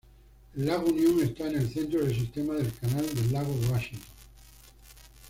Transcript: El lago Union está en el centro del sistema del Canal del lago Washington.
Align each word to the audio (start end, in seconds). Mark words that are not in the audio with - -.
El 0.55 0.65
lago 0.65 0.87
Union 0.89 1.21
está 1.21 1.47
en 1.47 1.57
el 1.57 1.71
centro 1.71 2.03
del 2.03 2.15
sistema 2.19 2.55
del 2.55 2.73
Canal 2.73 3.05
del 3.13 3.31
lago 3.31 3.55
Washington. 3.69 4.09